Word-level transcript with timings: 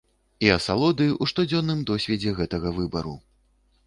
І 0.45 0.47
асалоды 0.53 1.05
ў 1.09 1.23
штодзённым 1.31 1.83
досведзе 1.89 2.33
гэтага 2.39 2.73
выбару. 2.79 3.15